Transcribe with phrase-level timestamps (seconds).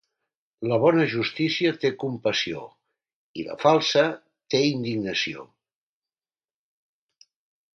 [0.69, 2.63] La bona justícia té compassió
[3.41, 4.07] i, la falsa,
[4.55, 5.47] té indignació.